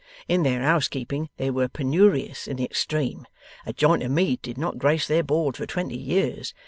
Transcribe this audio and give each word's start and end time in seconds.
In 0.27 0.41
their 0.41 0.63
housekeeping 0.63 1.29
they 1.37 1.51
were 1.51 1.67
penurious 1.67 2.47
in 2.47 2.57
the 2.57 2.63
extreme. 2.65 3.27
A 3.67 3.71
joint 3.71 4.01
of 4.01 4.09
meat 4.09 4.41
did 4.41 4.57
not 4.57 4.79
grace 4.79 5.07
their 5.07 5.21
board 5.21 5.55
for 5.55 5.67
twenty 5.67 5.95
years. 5.95 6.55